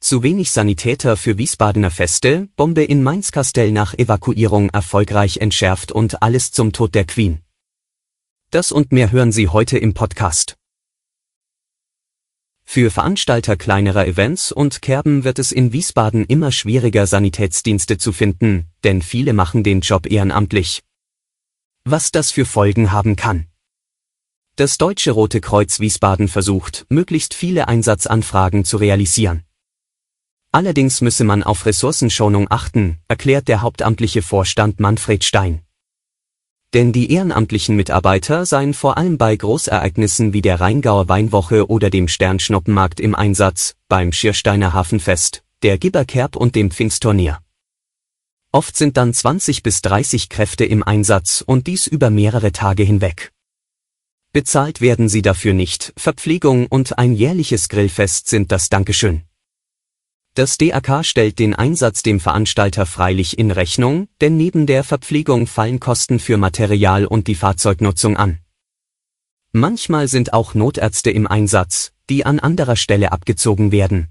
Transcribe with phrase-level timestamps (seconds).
[0.00, 6.52] Zu wenig Sanitäter für Wiesbadener Feste, Bombe in Mainz-Kastell nach Evakuierung erfolgreich entschärft und alles
[6.52, 7.40] zum Tod der Queen.
[8.50, 10.56] Das und mehr hören Sie heute im Podcast.
[12.62, 18.66] Für Veranstalter kleinerer Events und Kerben wird es in Wiesbaden immer schwieriger, Sanitätsdienste zu finden,
[18.84, 20.82] denn viele machen den Job ehrenamtlich.
[21.84, 23.46] Was das für Folgen haben kann.
[24.56, 29.42] Das Deutsche Rote Kreuz Wiesbaden versucht, möglichst viele Einsatzanfragen zu realisieren.
[30.52, 35.62] Allerdings müsse man auf Ressourcenschonung achten, erklärt der hauptamtliche Vorstand Manfred Stein.
[36.72, 42.08] Denn die ehrenamtlichen Mitarbeiter seien vor allem bei Großereignissen wie der Rheingauer Weinwoche oder dem
[42.08, 47.38] Sternschnoppenmarkt im Einsatz, beim Schiersteiner Hafenfest, der Gibberkerb und dem Pfingstturnier.
[48.52, 53.32] Oft sind dann 20 bis 30 Kräfte im Einsatz und dies über mehrere Tage hinweg.
[54.32, 59.25] Bezahlt werden sie dafür nicht, Verpflegung und ein jährliches Grillfest sind das Dankeschön.
[60.36, 65.80] Das DAK stellt den Einsatz dem Veranstalter freilich in Rechnung, denn neben der Verpflegung fallen
[65.80, 68.40] Kosten für Material und die Fahrzeugnutzung an.
[69.52, 74.08] Manchmal sind auch Notärzte im Einsatz, die an anderer Stelle abgezogen werden.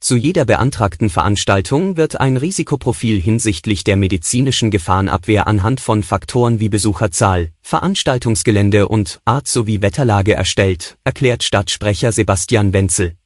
[0.00, 6.68] Zu jeder beantragten Veranstaltung wird ein Risikoprofil hinsichtlich der medizinischen Gefahrenabwehr anhand von Faktoren wie
[6.68, 13.16] Besucherzahl, Veranstaltungsgelände und Art sowie Wetterlage erstellt, erklärt Stadtsprecher Sebastian Wenzel.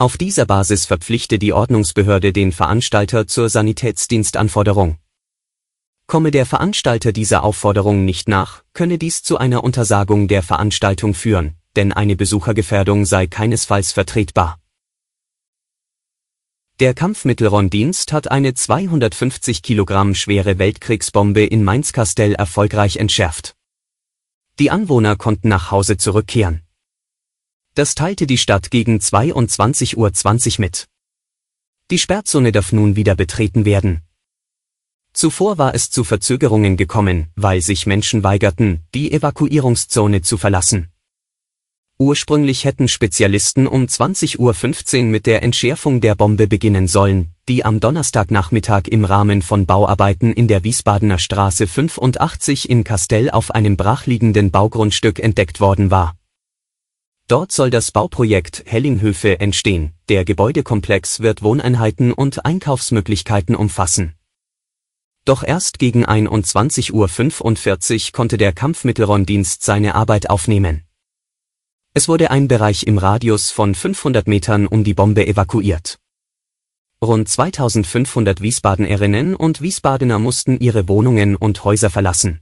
[0.00, 4.98] Auf dieser Basis verpflichte die Ordnungsbehörde den Veranstalter zur Sanitätsdienstanforderung.
[6.06, 11.56] Komme der Veranstalter dieser Aufforderung nicht nach, könne dies zu einer Untersagung der Veranstaltung führen,
[11.74, 14.60] denn eine Besuchergefährdung sei keinesfalls vertretbar.
[16.78, 23.56] Der Kampfmittelronddienst hat eine 250 Kilogramm schwere Weltkriegsbombe in Mainz-Kastell erfolgreich entschärft.
[24.60, 26.62] Die Anwohner konnten nach Hause zurückkehren.
[27.78, 30.10] Das teilte die Stadt gegen 22.20 Uhr
[30.58, 30.88] mit.
[31.92, 34.02] Die Sperrzone darf nun wieder betreten werden.
[35.12, 40.88] Zuvor war es zu Verzögerungen gekommen, weil sich Menschen weigerten, die Evakuierungszone zu verlassen.
[42.00, 44.38] Ursprünglich hätten Spezialisten um 20.15
[44.98, 50.32] Uhr mit der Entschärfung der Bombe beginnen sollen, die am Donnerstagnachmittag im Rahmen von Bauarbeiten
[50.32, 56.17] in der Wiesbadener Straße 85 in Kastell auf einem brachliegenden Baugrundstück entdeckt worden war.
[57.28, 59.92] Dort soll das Bauprojekt Hellinghöfe entstehen.
[60.08, 64.14] Der Gebäudekomplex wird Wohneinheiten und Einkaufsmöglichkeiten umfassen.
[65.26, 70.84] Doch erst gegen 21.45 Uhr konnte der Kampfmittelronddienst seine Arbeit aufnehmen.
[71.92, 75.98] Es wurde ein Bereich im Radius von 500 Metern um die Bombe evakuiert.
[77.02, 82.40] Rund 2500 Wiesbadenerinnen und Wiesbadener mussten ihre Wohnungen und Häuser verlassen.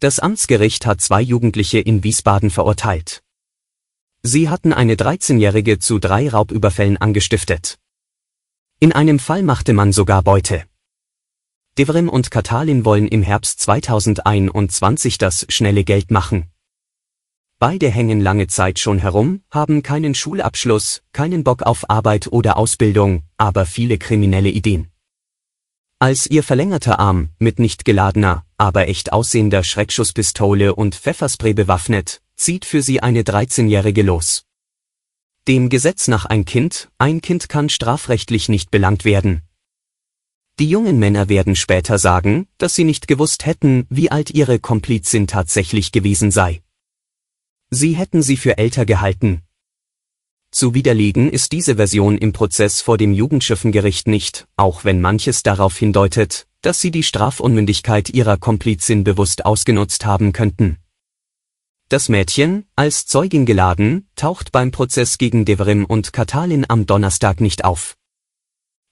[0.00, 3.24] Das Amtsgericht hat zwei Jugendliche in Wiesbaden verurteilt.
[4.22, 7.78] Sie hatten eine 13-Jährige zu drei Raubüberfällen angestiftet.
[8.78, 10.64] In einem Fall machte man sogar Beute.
[11.78, 16.46] Devrim und Katalin wollen im Herbst 2021 das schnelle Geld machen.
[17.58, 23.24] Beide hängen lange Zeit schon herum, haben keinen Schulabschluss, keinen Bock auf Arbeit oder Ausbildung,
[23.36, 24.92] aber viele kriminelle Ideen.
[25.98, 32.64] Als ihr verlängerter Arm, mit nicht geladener, aber echt aussehender Schreckschusspistole und Pfefferspray bewaffnet, zieht
[32.64, 34.44] für sie eine 13-Jährige los.
[35.46, 39.42] Dem Gesetz nach ein Kind, ein Kind kann strafrechtlich nicht belangt werden.
[40.58, 45.26] Die jungen Männer werden später sagen, dass sie nicht gewusst hätten, wie alt ihre Komplizin
[45.26, 46.60] tatsächlich gewesen sei.
[47.70, 49.42] Sie hätten sie für älter gehalten,
[50.50, 55.76] zu widerlegen ist diese Version im Prozess vor dem Jugendschiffengericht nicht, auch wenn manches darauf
[55.76, 60.78] hindeutet, dass sie die Strafunmündigkeit ihrer Komplizin bewusst ausgenutzt haben könnten.
[61.88, 67.64] Das Mädchen, als Zeugin geladen, taucht beim Prozess gegen Deverim und Katalin am Donnerstag nicht
[67.64, 67.96] auf.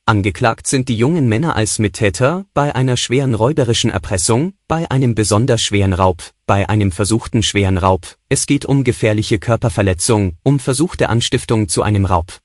[0.08, 5.60] Angeklagt sind die jungen Männer als Mittäter bei einer schweren räuberischen Erpressung, bei einem besonders
[5.62, 8.16] schweren Raub, bei einem versuchten schweren Raub.
[8.28, 12.40] Es geht um gefährliche Körperverletzung, um versuchte Anstiftung zu einem Raub.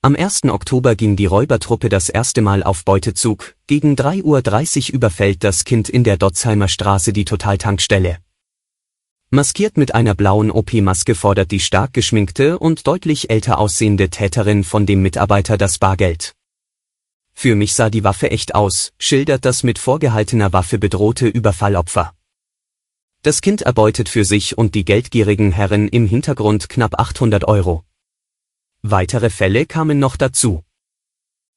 [0.00, 0.44] Am 1.
[0.44, 3.56] Oktober ging die Räubertruppe das erste Mal auf Beutezug.
[3.66, 8.18] Gegen 3.30 Uhr überfällt das Kind in der Dotzheimer Straße die Totaltankstelle.
[9.30, 14.86] Maskiert mit einer blauen OP-Maske fordert die stark geschminkte und deutlich älter aussehende Täterin von
[14.86, 16.32] dem Mitarbeiter das Bargeld.
[17.34, 22.14] Für mich sah die Waffe echt aus, schildert das mit vorgehaltener Waffe bedrohte Überfallopfer.
[23.22, 27.82] Das Kind erbeutet für sich und die geldgierigen Herren im Hintergrund knapp 800 Euro.
[28.82, 30.62] Weitere Fälle kamen noch dazu.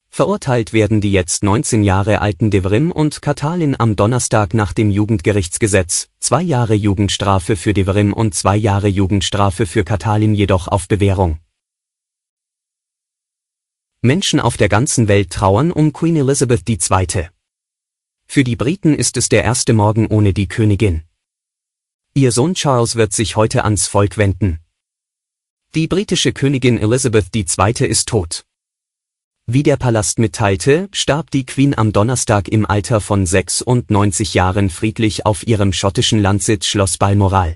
[0.09, 6.09] Verurteilt werden die jetzt 19 Jahre alten Devrim und Katalin am Donnerstag nach dem Jugendgerichtsgesetz,
[6.19, 11.39] zwei Jahre Jugendstrafe für Devrim und zwei Jahre Jugendstrafe für Katalin jedoch auf Bewährung.
[14.01, 17.29] Menschen auf der ganzen Welt trauern um Queen Elizabeth II.
[18.25, 21.03] Für die Briten ist es der erste Morgen ohne die Königin.
[22.15, 24.60] Ihr Sohn Charles wird sich heute ans Volk wenden.
[25.73, 27.87] Die britische Königin Elizabeth II.
[27.87, 28.43] ist tot.
[29.45, 35.25] Wie der Palast mitteilte, starb die Queen am Donnerstag im Alter von 96 Jahren friedlich
[35.25, 37.55] auf ihrem schottischen Landsitz Schloss Balmoral.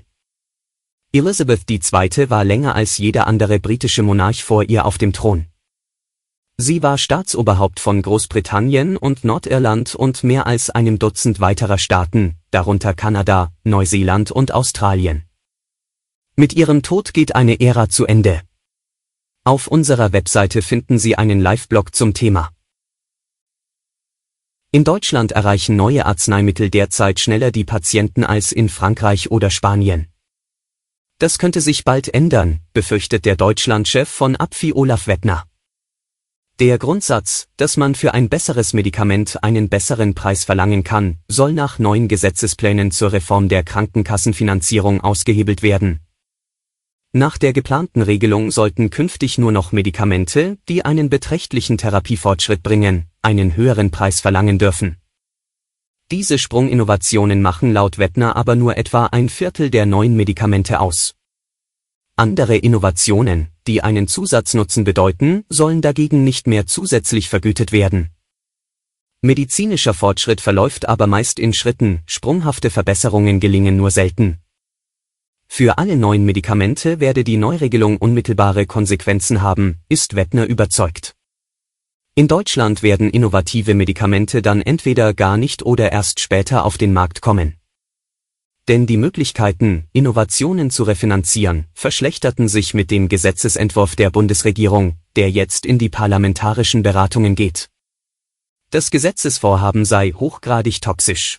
[1.12, 2.30] Elizabeth II.
[2.30, 5.48] war länger als jeder andere britische Monarch vor ihr auf dem Thron.
[6.56, 12.94] Sie war Staatsoberhaupt von Großbritannien und Nordirland und mehr als einem Dutzend weiterer Staaten, darunter
[12.94, 15.25] Kanada, Neuseeland und Australien.
[16.38, 18.42] Mit ihrem Tod geht eine Ära zu Ende.
[19.44, 22.50] Auf unserer Webseite finden Sie einen Live-Blog zum Thema.
[24.70, 30.08] In Deutschland erreichen neue Arzneimittel derzeit schneller die Patienten als in Frankreich oder Spanien.
[31.18, 35.44] Das könnte sich bald ändern, befürchtet der Deutschlandchef von APFI Olaf Wettner.
[36.58, 41.78] Der Grundsatz, dass man für ein besseres Medikament einen besseren Preis verlangen kann, soll nach
[41.78, 46.00] neuen Gesetzesplänen zur Reform der Krankenkassenfinanzierung ausgehebelt werden,
[47.16, 53.56] nach der geplanten Regelung sollten künftig nur noch Medikamente, die einen beträchtlichen Therapiefortschritt bringen, einen
[53.56, 54.96] höheren Preis verlangen dürfen.
[56.10, 61.14] Diese Sprunginnovationen machen laut Wettner aber nur etwa ein Viertel der neuen Medikamente aus.
[62.16, 68.10] Andere Innovationen, die einen Zusatznutzen bedeuten, sollen dagegen nicht mehr zusätzlich vergütet werden.
[69.22, 74.38] Medizinischer Fortschritt verläuft aber meist in Schritten, sprunghafte Verbesserungen gelingen nur selten.
[75.48, 81.14] Für alle neuen Medikamente werde die Neuregelung unmittelbare Konsequenzen haben, ist Wettner überzeugt.
[82.14, 87.20] In Deutschland werden innovative Medikamente dann entweder gar nicht oder erst später auf den Markt
[87.20, 87.56] kommen.
[88.68, 95.64] Denn die Möglichkeiten, Innovationen zu refinanzieren, verschlechterten sich mit dem Gesetzesentwurf der Bundesregierung, der jetzt
[95.64, 97.68] in die parlamentarischen Beratungen geht.
[98.70, 101.38] Das Gesetzesvorhaben sei hochgradig toxisch.